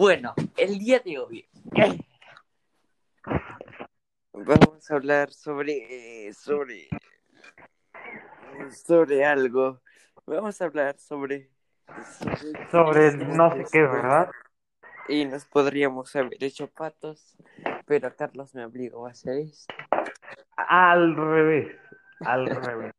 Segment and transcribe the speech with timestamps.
[0.00, 1.46] Bueno, el día de hoy
[4.32, 6.88] vamos a hablar sobre eh, sobre
[8.70, 9.82] sobre algo.
[10.24, 11.50] Vamos a hablar sobre
[12.70, 14.30] Sobre no sé qué, ¿verdad?
[15.06, 17.36] y nos podríamos haber hecho patos,
[17.84, 19.74] pero Carlos me obligó a hacer esto.
[20.56, 21.76] Al revés,
[22.20, 22.94] al revés.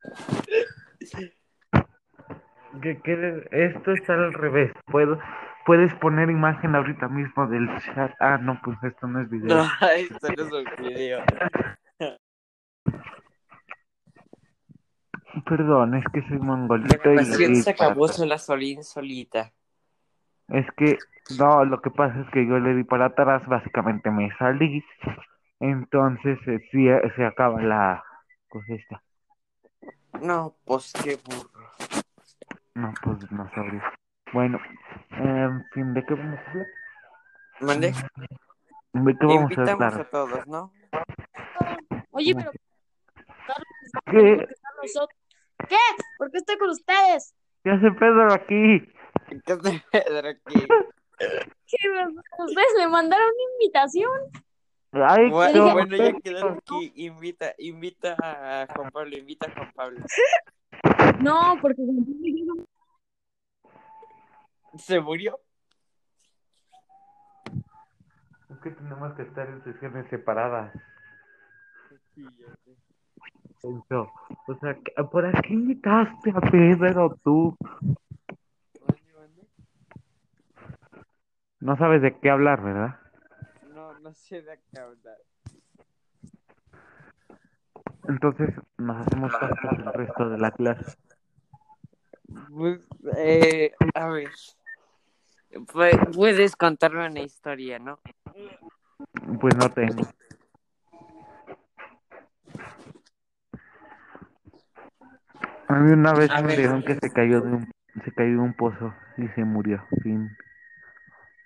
[2.80, 3.44] ¿Qué quieres?
[3.50, 4.72] Esto está al revés.
[4.86, 5.18] Puedo,
[5.64, 8.12] puedes poner imagen ahorita mismo del chat.
[8.20, 9.48] Ah, no, pues esto no es video.
[9.80, 11.24] No, esto no es un video.
[15.46, 19.50] Perdón, es que soy La mongolito y, grabación y se acabó sola, solín, solita.
[20.48, 20.98] es que
[21.38, 24.84] no, lo que pasa es que yo le di para atrás, básicamente me salí,
[25.58, 28.04] entonces eh, sí, eh, se acaba la
[28.48, 29.02] cosa esta.
[30.20, 31.70] No, pues qué burro.
[32.74, 33.82] No, pues no sabría.
[34.32, 34.58] Bueno,
[35.10, 36.66] en fin, ¿de qué vamos a hablar?
[37.60, 37.86] ¿Mande?
[37.88, 40.00] ¿De qué vamos a Invitamos hablar?
[40.00, 40.72] a todos, ¿no?
[42.10, 42.60] Oye, pero ¿Qué?
[44.02, 45.18] ¿por qué están nosotros?
[45.68, 45.76] ¿Qué?
[46.18, 47.34] ¿Por qué estoy con ustedes?
[47.62, 48.92] ¿Qué hace Pedro aquí?
[49.44, 50.66] ¿Qué hace Pedro aquí?
[51.18, 51.76] ¿Qué?
[52.38, 54.20] ¿Ustedes le mandaron una invitación?
[54.92, 56.92] Ay, Bueno, qué bueno, ya quedó aquí.
[56.96, 60.00] Invita, invita a Juan Pablo, invita a Juan Pablo.
[61.20, 61.82] No, porque
[64.78, 65.38] ¿Se murió?
[68.50, 70.72] Es que tenemos que estar en sesiones separadas.
[73.62, 74.12] Eso.
[74.48, 74.76] O sea,
[75.10, 77.56] ¿por qué invitaste a Pedro tú?
[81.60, 82.98] No sabes de qué hablar, ¿verdad?
[83.72, 85.18] No, no sé de qué hablar.
[88.08, 90.98] Entonces nos hacemos pastas el resto de la clase.
[92.50, 92.80] Pues,
[93.16, 94.30] eh, a ver.
[95.52, 98.00] Pu- Puedes contarme una historia, ¿no?
[99.40, 100.02] Pues no tengo.
[105.68, 107.70] A mí una vez me dijeron que se cayó de un
[108.04, 109.84] se cayó de un pozo y se murió.
[110.02, 110.36] Fin.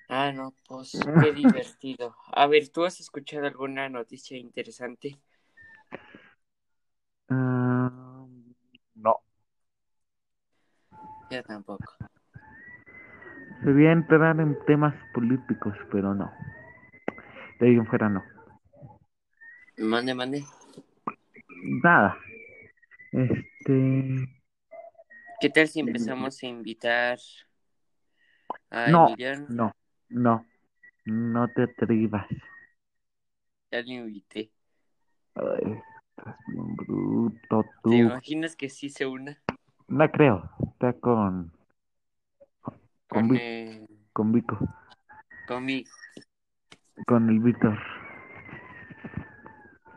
[0.08, 2.16] Ah, no, pues qué divertido.
[2.32, 5.18] A ver, ¿tú has escuchado alguna noticia interesante?
[7.28, 8.52] Mm,
[8.94, 9.16] no.
[11.30, 11.92] Yo tampoco.
[13.66, 16.30] Sería entrar en temas políticos, pero no.
[17.58, 18.22] De ahí en fuera no.
[19.76, 20.44] Mande, mande.
[21.82, 22.16] Nada.
[23.10, 24.28] Este.
[25.40, 27.18] ¿Qué tal si empezamos a invitar
[28.70, 29.46] a No, Emiliano?
[29.48, 29.72] no,
[30.10, 30.46] no.
[31.06, 32.28] No te atrevas.
[33.72, 34.52] Ya lo invité.
[35.34, 35.82] Ay,
[36.16, 37.90] estás bien bruto ¿Te tú.
[37.90, 39.42] imaginas que sí se una
[39.88, 40.48] No creo.
[40.70, 41.55] Está con.
[43.08, 44.58] Con, con, Vi- eh, con Vico.
[47.06, 47.78] Con el Víctor.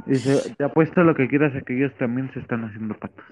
[0.05, 3.25] Dice, te apuesto lo que quieras a que ellos también se están haciendo patos.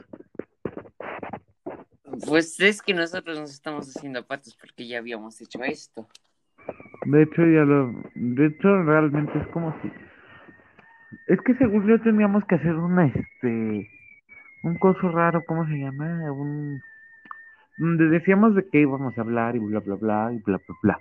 [2.26, 6.08] Pues es que nosotros nos estamos haciendo patos porque ya habíamos hecho esto.
[7.06, 7.94] De hecho, ya lo.
[8.16, 9.92] De hecho, realmente es como si.
[11.28, 13.90] Es que según yo teníamos que hacer una, este.
[14.64, 16.32] Un coso raro, ¿cómo se llama?
[16.32, 16.82] Un.
[17.78, 21.00] Donde decíamos de qué íbamos a hablar y bla, bla, bla, y bla, bla, bla.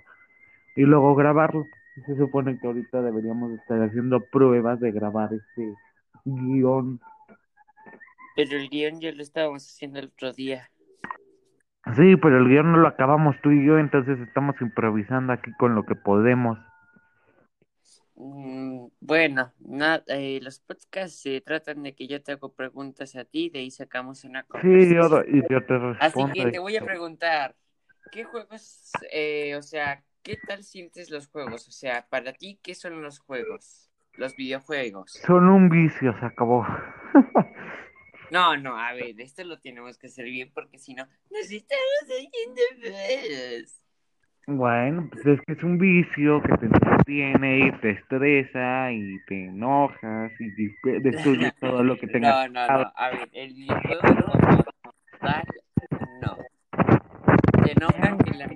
[0.75, 1.65] Y luego grabarlo.
[2.05, 5.73] Se supone que ahorita deberíamos estar haciendo pruebas de grabar este
[6.25, 6.99] guion.
[8.35, 10.69] Pero el guion ya lo estábamos haciendo el otro día.
[11.95, 15.73] Sí, pero el guion no lo acabamos tú y yo, entonces estamos improvisando aquí con
[15.73, 16.59] lo que podemos.
[18.19, 23.25] Mm, bueno, na- eh, los podcasts se tratan de que yo te hago preguntas a
[23.25, 25.23] ti, de ahí sacamos una Sí, yo, conversación.
[25.27, 26.33] y yo te Así respondo.
[26.33, 27.57] que te voy a preguntar,
[28.11, 31.67] ¿qué juegos, eh, o sea, qué tal sientes los juegos?
[31.67, 33.89] O sea, para ti, ¿qué son los juegos?
[34.15, 35.27] Los videojuegos.
[35.27, 36.65] Son un vicio, se acabó.
[38.29, 41.83] No, no, a ver, esto lo tenemos que hacer bien porque si no, nos estamos
[42.03, 43.81] haciendo feos.
[44.49, 49.47] Bueno, pues es que es un vicio que te entretiene y te estresa y te
[49.47, 52.49] enojas y de- destruyes todo lo que tengas.
[52.49, 54.63] No, no, no, a ver, el videojuego como
[55.19, 55.43] tal,
[56.21, 56.37] no.
[57.63, 58.47] Te enoja que la...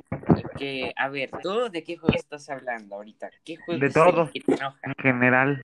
[0.58, 3.30] Que, a ver, ¿tú de qué juego estás hablando ahorita?
[3.44, 4.32] ¿Qué juego De es el todo.
[4.32, 4.80] que te enoja?
[4.84, 5.62] En general,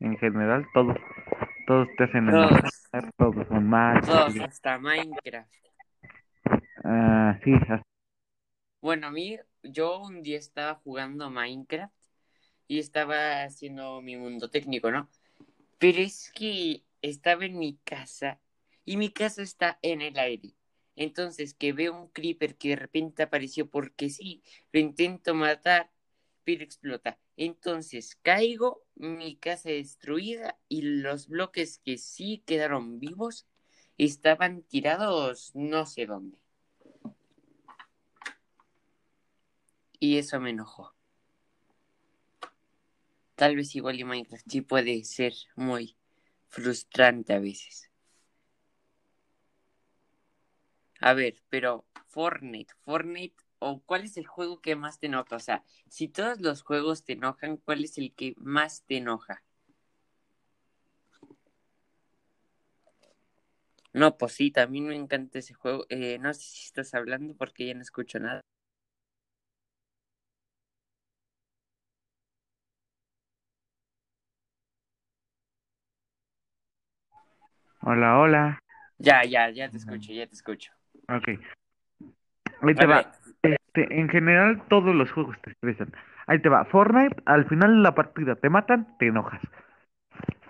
[0.00, 0.94] en general, todo.
[1.66, 2.50] Todos te hacen Todos.
[2.50, 4.06] enojar, todos son malos.
[4.06, 5.48] Todos, hasta Minecraft.
[6.84, 7.82] Ah, sí, hasta-
[8.80, 11.94] Bueno, a mí, yo un día estaba jugando Minecraft
[12.66, 15.10] y estaba haciendo mi mundo técnico, ¿no?
[15.78, 18.40] Pero es que estaba en mi casa
[18.86, 20.54] y mi casa está en el aire.
[20.96, 24.42] Entonces, que veo un creeper que de repente apareció porque sí,
[24.72, 25.90] lo intento matar,
[26.44, 27.18] pero explota.
[27.36, 33.46] Entonces, caigo, mi casa destruida y los bloques que sí quedaron vivos
[33.98, 36.38] estaban tirados no sé dónde.
[40.00, 40.94] Y eso me enojó.
[43.36, 45.96] Tal vez igual y Minecraft sí puede ser muy
[46.48, 47.90] frustrante a veces.
[51.00, 55.36] A ver, pero Fortnite, Fortnite, o cuál es el juego que más te enoja?
[55.36, 59.42] O sea, si todos los juegos te enojan, ¿cuál es el que más te enoja?
[63.92, 65.86] No, pues sí, también me encanta ese juego.
[65.88, 68.40] Eh, no sé si estás hablando porque ya no escucho nada.
[77.82, 78.58] Hola, hola.
[78.98, 80.70] Ya, ya, ya te escucho, ya te escucho.
[81.08, 81.28] Ok.
[82.62, 83.10] Ahí te va.
[83.42, 85.92] Este, en general, todos los juegos te estresan.
[86.26, 86.64] Ahí te va.
[86.66, 89.40] Fortnite, al final de la partida te matan, te enojas.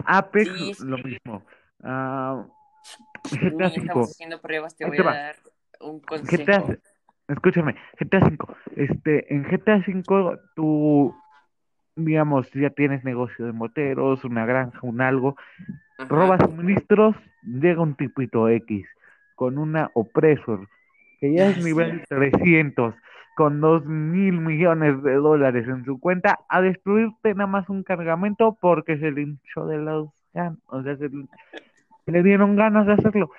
[0.07, 0.85] Apex, Sí, sí.
[0.85, 1.43] lo mismo.
[1.85, 2.45] Ah,
[3.31, 3.79] Ni GTA V.
[3.79, 5.13] estamos haciendo pruebas, te Ahí voy te a va.
[5.13, 5.37] dar
[5.81, 6.75] un GTA, consejo.
[7.29, 8.37] escúchame, GTA V.
[8.77, 11.15] Este, en GTA V, tú,
[11.95, 15.37] digamos, ya tienes negocio de moteros, una granja, un algo,
[16.01, 16.09] Ajá.
[16.09, 18.87] robas suministros, llega un tipito X
[19.37, 20.69] con una opresor
[21.21, 22.95] que ya es Ah, nivel 300
[23.37, 28.57] con dos mil millones de dólares en su cuenta a destruirte nada más un cargamento
[28.61, 31.27] porque se le hinchó de los ganas, o sea, se le,
[32.07, 33.31] le dieron ganas de hacerlo.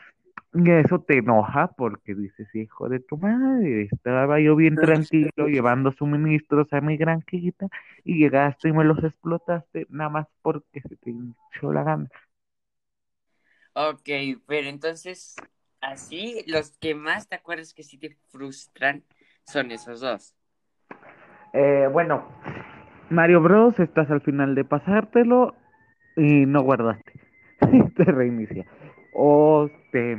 [0.54, 5.92] Y eso te enoja porque dices, hijo de tu madre, estaba yo bien tranquilo llevando
[5.94, 7.68] suministros a mi granjita
[8.04, 12.10] y llegaste y me los explotaste nada más porque se te hinchó la gana.
[13.74, 14.10] Ok,
[14.48, 15.36] pero entonces,
[15.80, 19.04] así, los que más te acuerdas que sí te frustran
[19.46, 20.36] son esos dos.
[21.54, 22.28] Eh, bueno,
[23.10, 25.56] Mario Bros, estás al final de pasártelo
[26.16, 27.14] y no guardaste.
[27.96, 28.66] te reinicia.
[29.14, 30.18] O, te,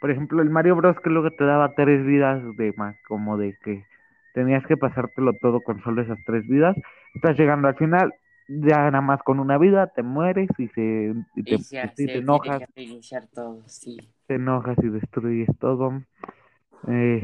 [0.00, 3.56] por ejemplo, el Mario Bros que luego te daba tres vidas de más, como de
[3.64, 3.84] que
[4.34, 6.76] tenías que pasártelo todo con solo esas tres vidas.
[7.14, 8.14] Estás llegando al final,
[8.48, 12.06] ya nada más con una vida, te mueres y, se, y te, Y ya se
[12.06, 12.62] te enojas,
[13.32, 13.96] todo, sí.
[14.26, 15.92] te enojas y destruyes todo.
[16.88, 17.20] Eh,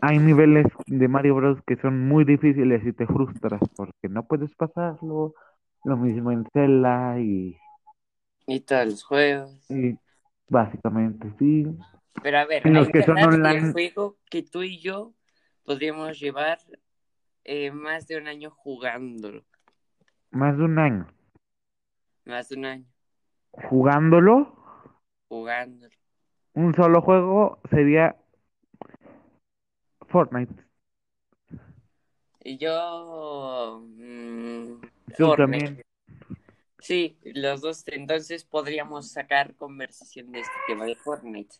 [0.00, 4.54] hay niveles de Mario Bros que son muy difíciles y te frustras porque no puedes
[4.54, 5.34] pasarlo.
[5.84, 7.56] Lo mismo en Zelda y,
[8.46, 9.50] Y todos los juegos.
[9.68, 9.96] y
[10.48, 11.66] básicamente sí.
[12.22, 13.72] Pero a ver, En los que son online.
[13.72, 15.14] juego que tú y yo
[15.64, 16.58] podríamos llevar
[17.44, 19.44] eh, más de un año jugándolo.
[20.30, 21.06] Más de un año
[22.26, 22.84] Más de un año
[23.52, 24.54] jugándolo.
[25.28, 25.94] jugándolo.
[26.54, 28.16] Un solo juego sería
[30.08, 30.64] Fortnite.
[32.44, 33.82] Y yo...
[33.84, 34.80] mm,
[35.16, 35.36] Tú Fortnite.
[35.36, 35.82] también.
[36.80, 37.82] Sí, los dos.
[37.88, 41.56] Entonces podríamos sacar conversación de este tema de Fortnite.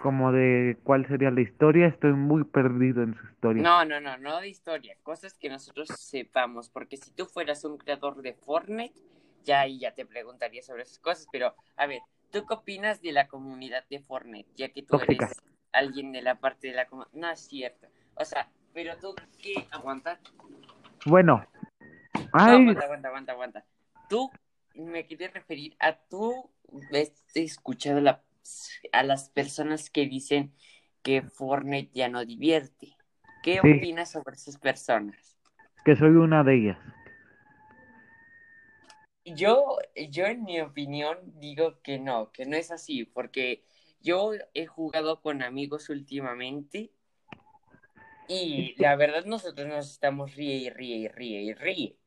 [0.00, 1.86] Como de cuál sería la historia.
[1.86, 3.62] Estoy muy perdido en su historia.
[3.62, 4.96] No, no, no, no de historia.
[5.02, 6.70] Cosas que nosotros sepamos.
[6.70, 8.98] Porque si tú fueras un creador de Fortnite,
[9.44, 11.26] ya ahí ya te preguntaría sobre esas cosas.
[11.30, 12.00] Pero, a ver,
[12.32, 14.48] ¿tú qué opinas de la comunidad de Fortnite?
[14.56, 15.26] Ya que tú Tóxica.
[15.26, 15.36] eres
[15.72, 17.12] alguien de la parte de la comunidad.
[17.12, 17.86] No es cierto.
[18.14, 20.18] O sea, pero tú qué aguanta.
[21.04, 21.44] Bueno.
[22.14, 23.64] No, Ay, aguanta, aguanta, aguanta, aguanta.
[24.08, 24.30] Tú
[24.74, 26.48] me quería referir a tú
[26.90, 28.22] ves escuchado la-
[28.92, 30.54] a las personas que dicen
[31.02, 32.96] que Fortnite ya no divierte.
[33.42, 33.68] ¿Qué Sí.
[33.72, 35.38] opinas sobre esas personas?
[35.84, 36.78] que soy una de ellas.
[39.24, 39.78] Yo,
[40.10, 43.64] yo en mi opinión digo que no, que no es así, porque
[44.00, 46.92] yo he jugado con amigos últimamente
[48.28, 51.98] y la verdad nosotros nos estamos ríe y ríe y ríe y ríe.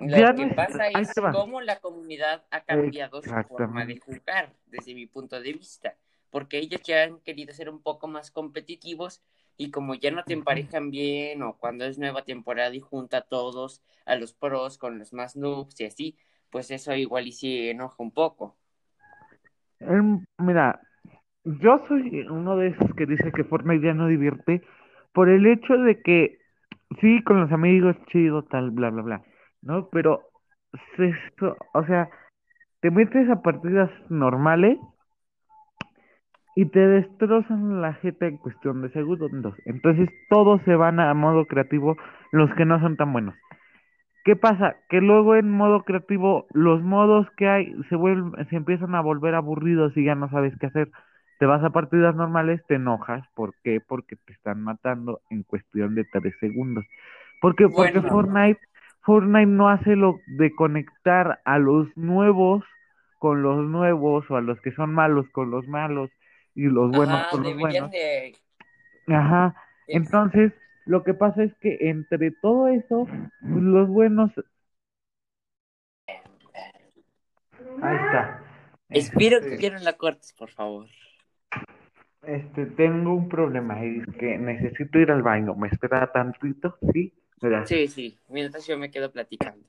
[0.00, 4.94] Lo Ya que pasa es cómo la comunidad ha cambiado su forma de jugar, desde
[4.94, 5.94] mi punto de vista,
[6.30, 9.22] porque ellos ya han querido ser un poco más competitivos
[9.56, 13.22] y como ya no te emparejan bien o cuando es nueva temporada y junta a
[13.22, 16.16] todos, a los pros con los más noobs y así,
[16.50, 18.54] pues eso igual y sí enoja un poco.
[19.80, 20.80] Em, mira,
[21.44, 24.62] yo soy uno de esos que dice que Fortnite ya no divierte
[25.12, 26.38] por el hecho de que
[27.00, 29.22] sí, con los amigos, chido, tal, bla, bla, bla,
[29.66, 29.88] ¿no?
[29.90, 30.22] Pero,
[31.38, 32.08] so- o sea,
[32.80, 34.78] te metes a partidas normales
[36.54, 39.54] y te destrozan la jeta en cuestión de segundos.
[39.66, 41.96] Entonces, todos se van a modo creativo,
[42.32, 43.34] los que no son tan buenos.
[44.24, 44.76] ¿Qué pasa?
[44.88, 49.34] Que luego en modo creativo los modos que hay se vuelven, se empiezan a volver
[49.34, 50.90] aburridos y ya no sabes qué hacer.
[51.38, 53.24] te vas a partidas normales, te enojas.
[53.34, 53.80] ¿Por qué?
[53.86, 56.84] Porque te están matando en cuestión de tres segundos.
[57.40, 58.00] Porque, porque.
[58.00, 58.60] Fortnite,
[59.06, 62.64] Fortnite no hace lo de conectar a los nuevos
[63.18, 66.10] con los nuevos o a los que son malos con los malos
[66.54, 67.90] y los buenos Ajá, con los buenos.
[67.90, 68.36] de...
[69.08, 69.54] Ajá.
[69.88, 70.52] Entonces,
[70.86, 73.08] lo que pasa es que entre todo eso,
[73.42, 74.32] los buenos.
[77.82, 78.40] Ahí está.
[78.90, 80.88] Espero Este, que no la cortes, por favor.
[82.22, 85.54] este, tengo un problema y es que necesito ir al baño.
[85.54, 86.76] ¿Me espera tantito?
[86.92, 87.12] Sí,
[87.66, 89.66] Sí, sí, mientras yo me quedo platicando.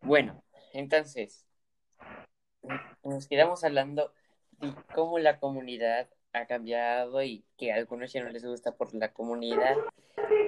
[0.00, 1.46] Bueno, entonces,
[3.02, 4.12] nos quedamos hablando
[4.60, 8.94] de cómo la comunidad ha cambiado y que a algunos ya no les gusta por
[8.94, 9.76] la comunidad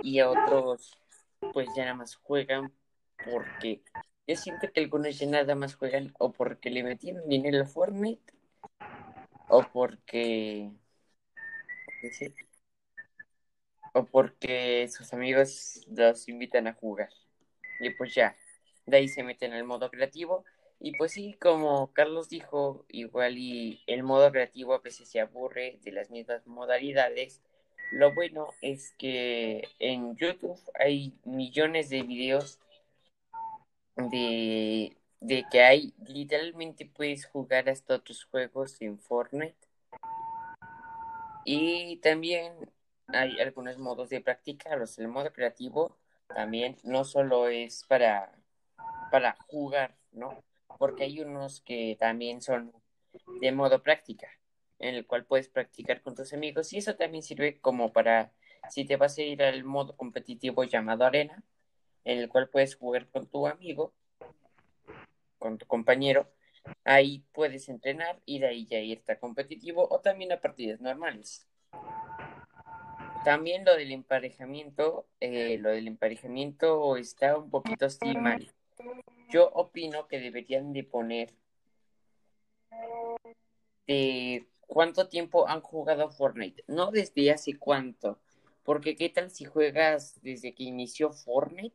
[0.02, 0.99] y a otros
[1.52, 2.73] pues ya nada más juegan
[3.31, 3.83] porque
[4.26, 8.35] yo siento que algunos ya nada más juegan o porque le metieron dinero a Fortnite
[9.49, 10.71] o porque
[12.00, 12.46] ¿qué decir?
[13.97, 17.09] O porque sus amigos los invitan a jugar
[17.81, 18.37] y pues ya
[18.85, 20.45] de ahí se meten al modo creativo
[20.79, 25.79] y pues sí, como Carlos dijo, igual y el modo creativo a veces se aburre
[25.83, 27.41] de las mismas modalidades.
[27.93, 32.59] Lo bueno es que en YouTube hay millones de videos
[33.97, 39.57] de, de que hay, literalmente puedes jugar hasta otros juegos en Fortnite.
[41.47, 42.53] Y también
[43.09, 44.99] hay algunos modos de practicarlos.
[44.99, 45.97] El modo creativo
[46.35, 48.33] también no solo es para,
[49.11, 50.43] para jugar, ¿no?
[50.79, 52.73] Porque hay unos que también son
[53.41, 54.29] de modo práctica,
[54.79, 58.33] en el cual puedes practicar con tus amigos y eso también sirve como para
[58.69, 61.43] si te vas a ir al modo competitivo llamado arena,
[62.05, 63.95] en el cual puedes jugar con tu amigo,
[65.39, 66.31] con tu compañero,
[66.85, 71.47] ahí puedes entrenar y de ahí ya irte a competitivo o también a partidas normales.
[73.26, 78.49] También lo del emparejamiento, eh, lo del emparejamiento está un poquito así mal.
[79.30, 81.35] Yo opino que deberían de poner
[83.88, 88.21] de cuánto tiempo han jugado Fortnite, no desde hace cuánto,
[88.62, 91.75] porque qué tal si juegas desde que inició Fortnite,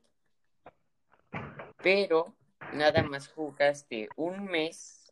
[1.84, 2.34] pero
[2.72, 5.12] nada más jugaste un mes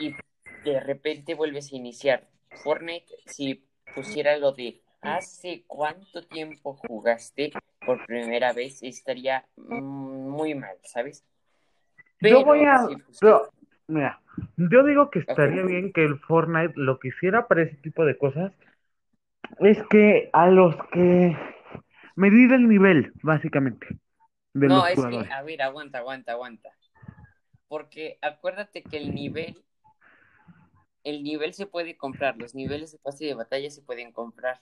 [0.00, 0.14] y
[0.64, 2.30] de repente vuelves a iniciar
[2.62, 7.52] Fortnite, si pusiera lo de hace cuánto tiempo jugaste
[7.84, 11.24] por primera vez, estaría muy mal, ¿sabes?
[12.20, 12.86] Yo voy a.
[13.20, 13.50] Pero,
[13.86, 14.20] mira,
[14.56, 18.16] yo digo que estaría bien que el Fortnite lo que hiciera para ese tipo de
[18.16, 18.52] cosas
[19.60, 21.36] es que a los que.
[22.16, 23.86] medir el nivel, básicamente,
[24.54, 25.28] de No, los es jugadores.
[25.28, 26.70] que, a ver, aguanta, aguanta, aguanta.
[27.68, 29.62] Porque acuérdate que el nivel,
[31.02, 34.60] el nivel se puede comprar, los niveles de pase de batalla se pueden comprar.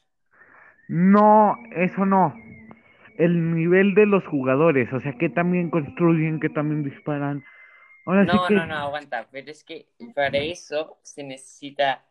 [0.92, 2.34] No, eso no.
[3.16, 7.42] El nivel de los jugadores, o sea, que también construyen, que también disparan.
[8.04, 8.54] Ahora sí No, que.
[8.54, 12.04] no, no, aguanta, pero es que para eso se necesita,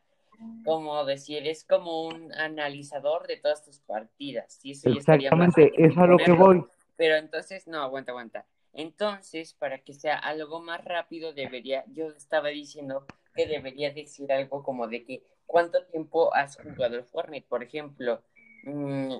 [0.66, 4.60] como decir, es como un analizador de todas tus partidas.
[4.64, 6.66] Y eso ya Exactamente, difícil es a lo que voy.
[6.98, 8.48] Pero entonces, no, aguanta, aguanta.
[8.74, 14.64] Entonces, para que sea algo más rápido, debería, yo estaba diciendo que debería decir algo
[14.64, 18.24] como de que cuánto tiempo has jugado el Fortnite, por ejemplo.
[18.64, 19.16] Mm,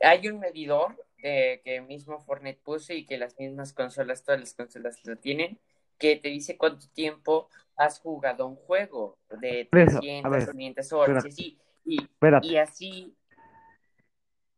[0.00, 4.54] hay un medidor eh, que mismo Fortnite puso y que las mismas consolas, todas las
[4.54, 5.58] consolas lo tienen,
[5.98, 10.48] que te dice cuánto tiempo has jugado un juego de Por eso, a 300, ver,
[10.50, 11.28] 500 horas, espérate.
[11.28, 13.16] y así, y, Espérate, y así,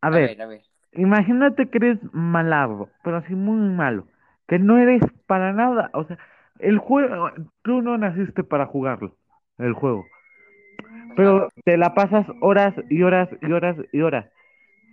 [0.00, 0.62] a a ver, ver, a ver.
[0.92, 4.08] imagínate que eres malardo, pero así muy malo,
[4.48, 6.18] que no eres para nada, o sea,
[6.58, 7.30] el juego,
[7.62, 9.16] tú no naciste para jugarlo,
[9.58, 10.13] el juego,
[11.16, 14.26] pero te la pasas horas y horas y horas y horas.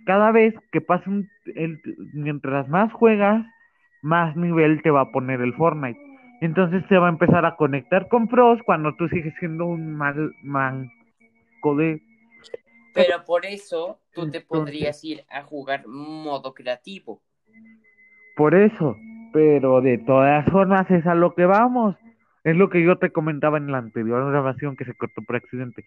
[0.06, 1.80] Cada vez que pasa un, el,
[2.12, 3.44] mientras más juegas,
[4.02, 5.98] más nivel te va a poner el Fortnite.
[6.40, 10.32] Entonces se va a empezar a conectar con pros cuando tú sigues siendo un mal
[10.42, 12.02] manco de
[12.94, 17.20] Pero por eso tú te Entonces- podrías ir a jugar modo creativo.
[18.36, 18.96] Por eso,
[19.32, 21.96] pero de todas formas es a lo que vamos.
[22.44, 25.84] Es lo que yo te comentaba en la anterior grabación que se cortó por accidente.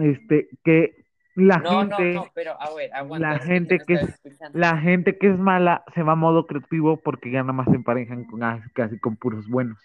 [0.00, 3.28] Este, que la No, gente, no, no, pero a ver, aguanta.
[3.28, 4.20] la gente que es-
[4.52, 7.76] la gente que es mala se va a modo creativo porque ya nada más se
[7.76, 9.78] emparejan con casi, casi con puros buenos.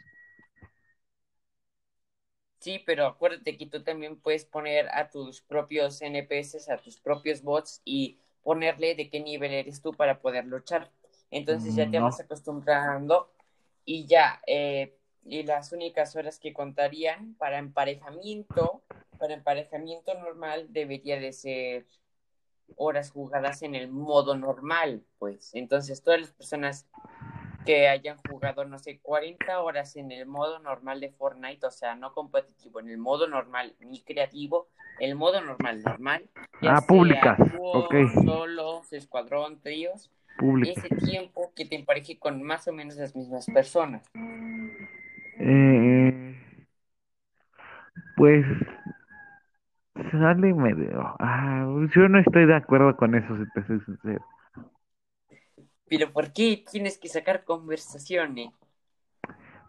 [2.59, 7.41] Sí, pero acuérdate que tú también puedes poner a tus propios NPCs, a tus propios
[7.41, 10.91] bots y ponerle de qué nivel eres tú para poder luchar.
[11.31, 13.31] Entonces ya te vas acostumbrando
[13.85, 14.93] y ya, eh,
[15.25, 18.83] y las únicas horas que contarían para emparejamiento,
[19.19, 21.85] para emparejamiento normal debería de ser
[22.75, 25.53] horas jugadas en el modo normal, pues.
[25.53, 26.87] Entonces, todas las personas
[27.65, 31.95] que hayan jugado, no sé, 40 horas en el modo normal de Fortnite, o sea,
[31.95, 36.29] no competitivo, en el modo normal ni creativo, el modo normal, normal.
[36.61, 37.95] Ah, públicas, dúo, ok.
[38.23, 40.11] solos, escuadrón, tríos,
[40.65, 44.09] ese tiempo que te empareje con más o menos las mismas personas.
[45.39, 46.35] Eh,
[48.15, 48.45] pues
[50.11, 51.15] sale medio.
[51.19, 51.65] Ah,
[51.95, 54.23] yo no estoy de acuerdo con eso, si te soy sincero.
[55.87, 58.51] Pero ¿por qué tienes que sacar conversaciones?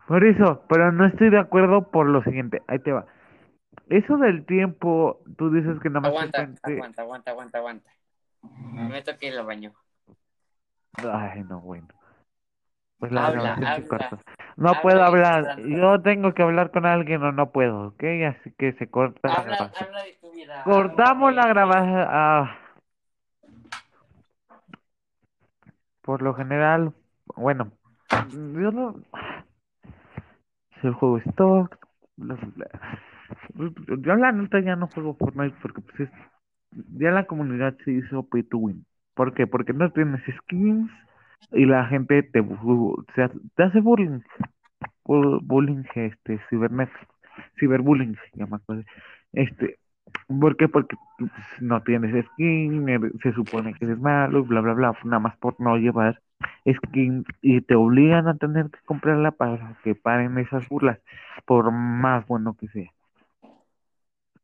[0.06, 2.62] Por eso, pero no estoy de acuerdo por lo siguiente.
[2.66, 3.06] Ahí te va.
[3.88, 7.90] Eso del tiempo, tú dices que nada más Aguanta, depende- aguanta, aguanta, aguanta, aguanta.
[8.74, 9.72] Me toqué el baño.
[11.02, 11.88] Ay, no, bueno.
[12.98, 13.88] Pues la Habla, habla.
[13.88, 14.18] corta.
[14.56, 15.60] No Habla, puedo hablar.
[15.68, 18.04] Yo tengo que hablar con alguien o no puedo, ¿ok?
[18.28, 19.88] Así que se corta la Habla, grabación.
[19.88, 20.19] habla de.
[20.64, 22.06] Cortamos la grabación.
[22.08, 22.56] Ah.
[26.02, 26.92] Por lo general,
[27.36, 27.72] bueno,
[28.32, 28.96] yo no.
[30.80, 31.24] Si el juego es
[32.16, 32.68] bla.
[33.98, 36.10] Yo la neta ya no juego Fortnite porque pues es,
[36.98, 38.84] ya la comunidad se hizo pay to win.
[39.14, 39.46] ¿Por qué?
[39.46, 40.90] Porque no tienes skins
[41.52, 44.20] y la gente te, te hace bullying.
[45.04, 46.98] Bu- Bullying, este, cibernético.
[47.58, 48.60] Ciberbullying, se llama.
[49.32, 49.78] Este,
[50.38, 50.68] ¿por qué?
[50.68, 55.20] Porque pues, no tienes skin, eres- se supone que eres malo, bla, bla, bla, nada
[55.20, 56.20] más por no llevar
[56.68, 60.98] skin y te obligan a tener que comprarla para que paren esas burlas,
[61.46, 62.90] por más bueno que sea.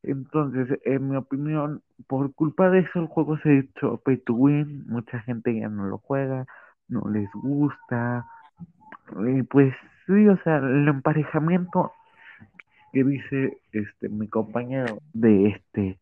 [0.03, 4.35] Entonces, en mi opinión, por culpa de eso el juego se ha hecho pay to
[4.35, 6.47] win, mucha gente ya no lo juega,
[6.89, 8.25] no les gusta,
[9.27, 9.75] y pues
[10.07, 11.93] sí, o sea, el emparejamiento
[12.97, 15.99] que dice este mi compañero de este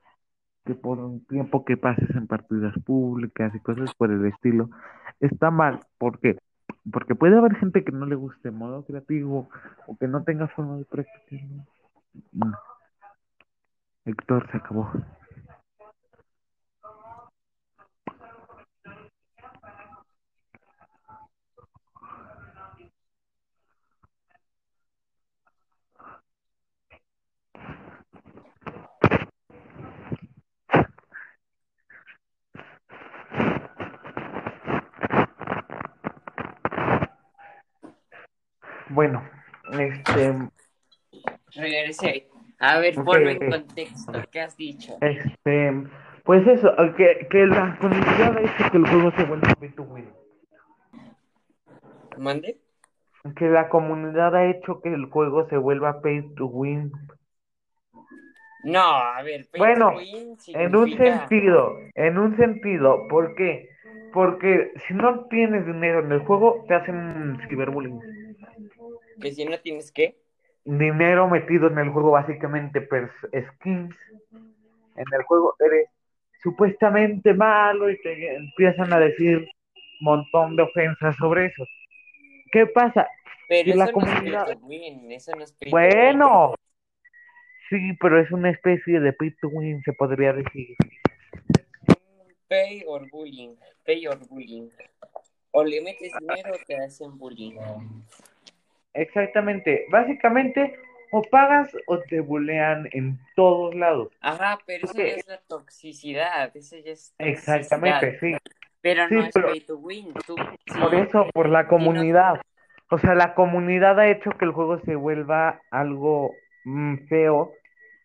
[0.65, 4.71] que por un tiempo que pases en partidas públicas y cosas por el estilo
[5.19, 6.39] está mal, ¿por qué?
[6.93, 9.49] Porque puede haber gente que no le guste modo creativo
[9.89, 11.67] o que no tenga forma de practicarlo.
[12.31, 12.53] Mm.
[14.05, 14.89] Héctor se acabó.
[38.95, 39.29] Bueno,
[39.73, 40.51] este,
[41.53, 42.29] Regresé.
[42.75, 44.13] A ver, Ok, ponme en contexto.
[44.33, 44.99] ¿Qué has dicho?
[45.01, 45.73] este,
[46.25, 49.83] pues eso, que, que la comunidad ha hecho que el juego se vuelva pay to
[49.85, 50.09] win.
[52.19, 52.59] ¿Mande?
[53.37, 56.91] Que la comunidad ha hecho que el juego se vuelva pay to win.
[58.65, 63.35] No, a ver, pay Bueno, to win En un significa- sentido, en un sentido, ¿por
[63.37, 63.69] qué?
[64.13, 68.01] Porque si no tienes dinero en el juego, te hacen ciberbullying.
[69.21, 70.24] que si no tienes que.
[70.65, 73.11] Dinero metido en el juego, básicamente, pers-
[73.59, 73.95] skins.
[74.97, 75.89] En el juego eres
[76.43, 79.47] supuestamente malo y te empiezan a decir un
[80.01, 81.65] montón de ofensas sobre eso.
[82.53, 83.09] ¿Qué pasa?
[83.49, 85.55] Pero eso la no comunidad- es win, eso no es.
[85.71, 86.55] Bueno,
[87.69, 90.77] sí, pero es una especie de pay to win, se podría decir.
[92.49, 93.57] Pay or bullying.
[93.85, 94.69] Pay or bullying.
[95.51, 97.55] O le metes dinero o te hacen bullying.
[98.95, 99.87] Exactamente.
[99.91, 100.79] Básicamente,
[101.11, 104.09] o pagas o te bulean en todos lados.
[104.21, 106.57] Ajá, pero eso ya es la toxicidad.
[106.57, 108.37] Eso ya es Exactamente, sí.
[108.81, 110.13] Pero Sí, no es pay to win.
[110.27, 112.41] Tú, sí, Por eso, por la comunidad.
[112.91, 116.33] O sea, la comunidad ha hecho que el juego se vuelva algo
[116.65, 117.53] mm, feo.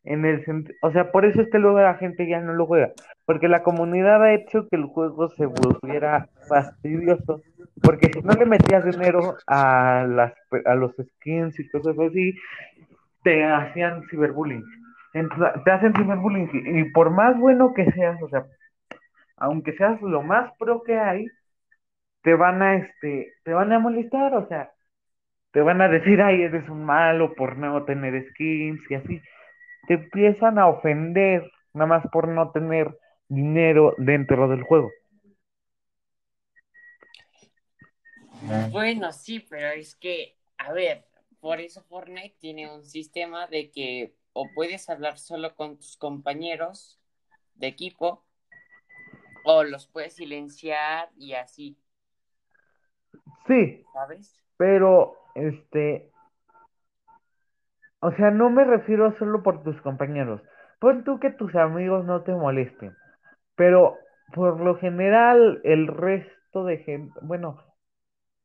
[0.05, 2.65] En el sent- o sea, por eso es que luego la gente ya no lo
[2.65, 2.91] juega.
[3.25, 7.41] Porque la comunidad ha hecho que el juego se volviera fastidioso.
[7.81, 10.33] Porque si no le metías dinero a las
[10.65, 12.35] a los skins y cosas así,
[13.23, 14.63] te hacían ciberbullying.
[15.65, 16.49] Te hacen ciberbullying.
[16.53, 18.45] Y, y por más bueno que seas, o sea,
[19.37, 21.27] aunque seas lo más pro que hay,
[22.21, 24.71] te van a este, te van a molestar, o sea,
[25.51, 29.21] te van a decir, ay, eres un malo por no tener skins y así.
[29.87, 32.95] Te empiezan a ofender nada más por no tener
[33.29, 34.91] dinero dentro del juego.
[38.71, 41.05] Bueno, sí, pero es que, a ver,
[41.39, 46.99] por eso Fortnite tiene un sistema de que o puedes hablar solo con tus compañeros
[47.55, 48.23] de equipo
[49.45, 51.77] o los puedes silenciar y así,
[53.47, 54.35] Sí, ¿sabes?
[54.57, 56.11] pero este,
[58.01, 60.41] O sea, no me refiero solo por tus compañeros.
[60.79, 62.95] Pon tú que tus amigos no te molesten,
[63.55, 63.97] pero
[64.33, 67.61] por lo general el resto de gente, bueno,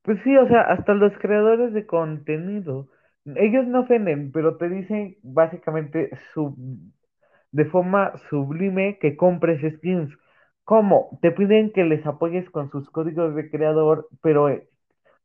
[0.05, 2.89] pues sí, o sea, hasta los creadores de contenido,
[3.37, 6.57] ellos no ofenden, pero te dicen básicamente sub-
[7.53, 10.13] de forma sublime que compres skins.
[10.65, 11.19] ¿Cómo?
[11.23, 14.69] Te piden que les apoyes con sus códigos de creador, pero, eh,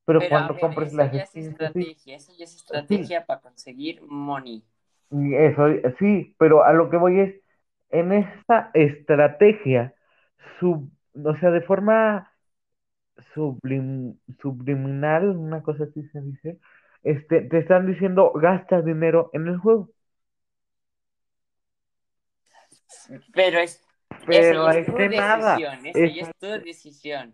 [0.05, 2.53] pero Pero cuando ver, compres las ya es skins estrategia, eso ya es
[2.87, 4.63] sí, estrategia para conseguir money.
[5.11, 5.63] eso,
[5.99, 7.35] sí, pero a lo que voy es,
[7.89, 9.93] en esta estrategia,
[10.59, 10.89] sub,
[11.23, 12.28] o sea, de forma
[13.35, 16.59] sublim- subliminal, una cosa así se dice,
[17.03, 19.89] este, te están diciendo gasta dinero en el juego.
[23.33, 23.81] Pero es,
[24.25, 25.55] Pero es tu nada.
[25.55, 27.33] decisión, esa es tu decisión.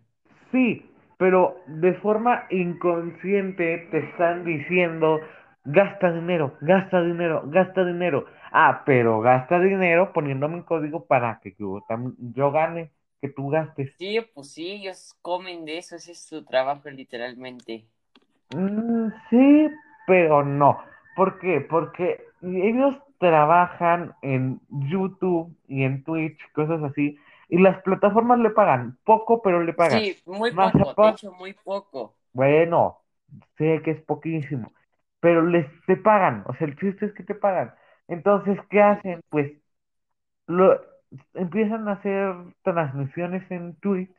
[0.51, 5.19] sí, pero de forma inconsciente te están diciendo
[5.63, 8.25] gasta dinero, gasta dinero, gasta dinero.
[8.51, 12.91] Ah, pero gasta dinero poniéndome un código para que yo gane,
[13.27, 13.91] que tú gastes.
[13.97, 17.85] Sí, pues sí, ellos comen de eso, ese es su trabajo literalmente.
[18.49, 19.69] Mm, sí,
[20.07, 20.79] pero no.
[21.15, 21.61] ¿Por qué?
[21.61, 27.17] Porque ellos trabajan en YouTube y en Twitch, cosas así,
[27.49, 30.07] y las plataformas le pagan poco, pero le pagan.
[30.07, 32.17] Sí, muy Más poco, de hecho muy poco.
[32.33, 32.99] bueno,
[33.57, 34.73] sé que es poquísimo,
[35.19, 37.73] pero les te pagan, o sea, el chiste es que te pagan.
[38.07, 39.21] Entonces, ¿qué hacen?
[39.29, 39.53] Pues
[40.47, 40.79] lo
[41.33, 44.11] empiezan a hacer transmisiones en Twitch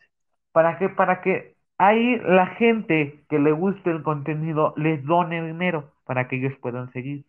[0.52, 5.92] para que para que ahí la gente que le guste el contenido les done dinero
[6.04, 7.24] para que ellos puedan seguir.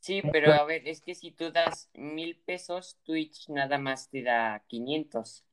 [0.00, 4.22] Sí, pero a ver, es que si tú das mil pesos, Twitch nada más te
[4.22, 5.44] da 500.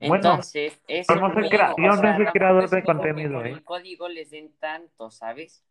[0.00, 3.52] Bueno, Entonces, es yo no soy o sea, creador de contenido, ¿eh?
[3.52, 5.62] el código les den tanto, ¿sabes?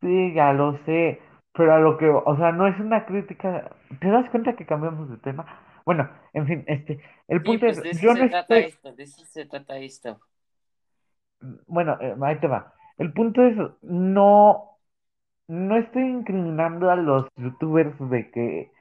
[0.00, 1.20] Sí, ya lo sé,
[1.52, 3.70] pero a lo que, o sea, no es una crítica.
[4.00, 5.46] ¿Te das cuenta que cambiamos de tema?
[5.84, 8.58] Bueno, en fin, este, el Sí, punto pues es, de eso yo se no trata
[8.58, 10.20] estoy, esto, de eso se trata esto.
[11.66, 12.72] bueno, eh, ahí te va.
[12.98, 14.78] El punto es, no,
[15.48, 18.72] no estoy incriminando a los youtubers de que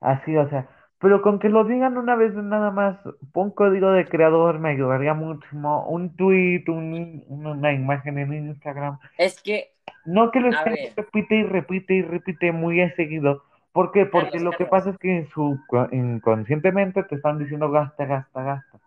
[0.00, 0.68] así, o sea,
[1.00, 2.98] pero con que lo digan una vez nada más,
[3.32, 5.86] pon código de creador, me ayudaría muchísimo.
[5.88, 8.98] Un tweet, un, una imagen en Instagram.
[9.16, 9.74] Es que,
[10.04, 13.44] No que lo estén repite y repite y repite muy a seguido.
[13.72, 14.06] ¿Por qué?
[14.06, 15.58] Porque Carlos, lo que Carlos, pasa es que en su,
[15.92, 18.80] inconscientemente te están diciendo gasta, gasta, gasta.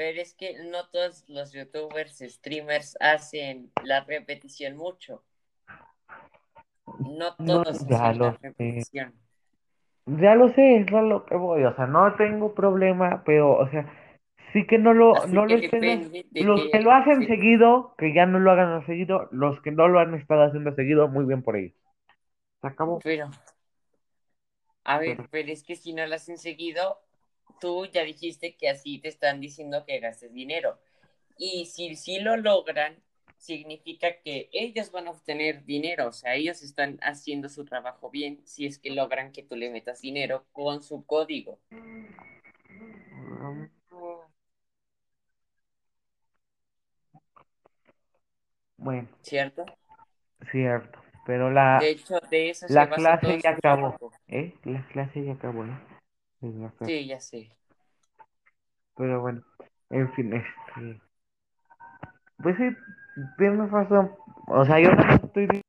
[0.00, 5.22] pero es que no todos los youtubers, streamers hacen la repetición mucho.
[6.86, 8.38] No No, todos ya hacen la lo sé.
[8.42, 9.14] repetición.
[10.06, 11.64] Ya lo sé, es a lo que voy.
[11.64, 13.92] O sea, no tengo problema, pero, o sea,
[14.52, 16.12] sí que no lo, Así no lo estén.
[16.32, 17.26] Los que que lo hacen sí.
[17.26, 19.28] seguido, que ya no lo hagan seguido.
[19.32, 21.74] Los que no lo han estado haciendo seguido, muy bien por ellos.
[22.60, 22.98] Se acabó.
[23.02, 23.30] Pero,
[24.84, 26.98] a ver, Pero- pero es que si no lo hacen seguido,
[27.60, 30.78] tú ya dijiste que así te están diciendo que gastes dinero.
[31.36, 32.96] Y si sí lo logran,
[33.38, 36.08] significa que ellos van a obtener dinero.
[36.08, 39.70] O sea, ellos están haciendo su trabajo bien si es que logran que tú le
[39.70, 41.58] metas dinero con su código.
[48.80, 49.66] Bueno, ¿Cierto?
[50.50, 50.98] cierto.
[51.26, 53.96] Pero la, De hecho, de eso se la clase ya su acabó.
[54.26, 54.54] ¿Eh?
[54.64, 55.78] La clase ya acabó, ¿eh?
[56.86, 57.50] Sí, ya sé.
[58.96, 59.42] Pero bueno,
[59.90, 61.00] en fin, este.
[62.42, 62.74] Pues sí,
[63.36, 64.12] tienes razón.
[64.46, 65.62] O sea, yo no estoy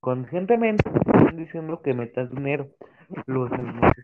[0.00, 0.90] conscientemente
[1.34, 2.70] diciendo que metas dinero.
[3.26, 3.50] Los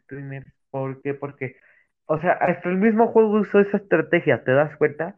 [0.04, 0.52] streamers.
[0.70, 1.14] ¿Por qué?
[1.14, 1.56] Porque,
[2.04, 5.16] o sea, hasta el mismo juego usó esa estrategia, ¿te das cuenta?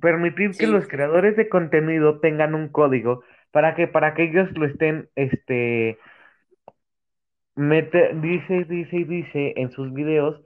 [0.00, 4.66] Permitir que los creadores de contenido tengan un código para que, para que ellos lo
[4.66, 5.98] estén, este,
[7.54, 10.40] mete, dice, dice y dice en sus videos.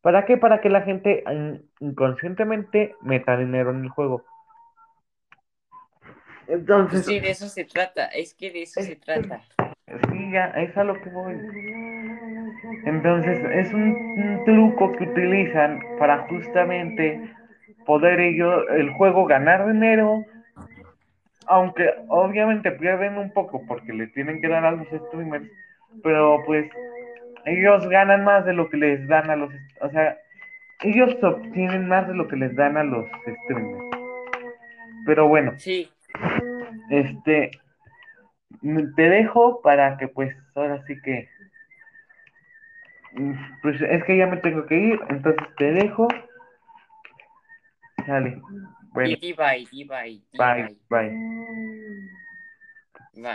[0.00, 0.36] ¿Para qué?
[0.36, 4.22] Para que la gente mm, inconscientemente meta dinero en el juego.
[6.46, 8.06] Entonces, sí, de eso se trata.
[8.06, 9.42] Es que de eso se trata.
[10.10, 11.34] sí, ya, es a lo que voy.
[12.84, 17.34] Entonces, es un, un truco que utilizan para justamente
[17.84, 20.24] poder ellos, el juego, ganar dinero,
[21.46, 25.46] aunque obviamente pierden un poco porque le tienen que dar a los streamers,
[26.02, 26.70] pero pues
[27.44, 30.16] ellos ganan más de lo que les dan a los, o sea,
[30.82, 33.06] ellos obtienen más de lo que les dan a los
[33.44, 33.84] streamers.
[35.06, 35.90] Pero bueno, Sí,
[36.90, 37.50] este,
[38.96, 41.28] te dejo para que pues ahora sí que,
[43.12, 46.08] mm, pues es que ya me tengo que ir, entonces te dejo.
[48.04, 48.34] ใช่ลยนี้
[48.94, 49.94] ใบที่ใบที่ใบ
[50.40, 50.44] ไป
[50.90, 50.94] ไป
[53.22, 53.28] ใบ